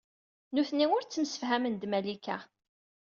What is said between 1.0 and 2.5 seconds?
ttemsefhamen ed Malika.